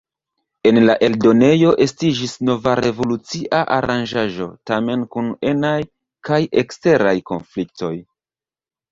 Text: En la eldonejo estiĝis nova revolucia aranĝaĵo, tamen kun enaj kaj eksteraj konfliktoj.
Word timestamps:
En 0.67 0.77
la 0.89 0.93
eldonejo 1.07 1.73
estiĝis 1.83 2.31
nova 2.47 2.71
revolucia 2.79 3.59
aranĝaĵo, 3.75 4.47
tamen 4.71 5.03
kun 5.17 5.27
enaj 5.51 5.75
kaj 6.31 6.39
eksteraj 6.63 7.13
konfliktoj. 7.33 7.93